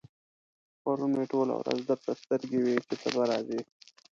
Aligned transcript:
پرون 0.81 1.11
مې 1.15 1.23
ټوله 1.31 1.53
ورځ 1.59 1.79
درته 1.89 2.11
سترګې 2.21 2.59
وې 2.61 2.75
چې 2.87 2.93
ته 3.01 3.07
به 3.15 3.23
راځې. 3.31 3.59